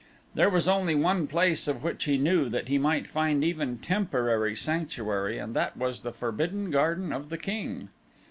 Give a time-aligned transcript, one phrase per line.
[0.33, 4.55] There was only one place of which he knew that he might find even temporary
[4.55, 7.89] sanctuary and that was the Forbidden Garden of the king.